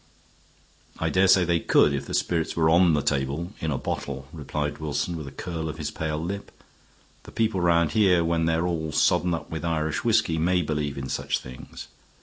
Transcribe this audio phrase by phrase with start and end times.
[0.97, 4.27] "I dare say they could if the spirits were on the table in a bottle,"
[4.33, 6.51] replied Wilson, with a curl of his pale lip.
[7.21, 11.07] "The people round here, when they're all sodden up with Irish whisky, may believe in
[11.07, 11.85] such things.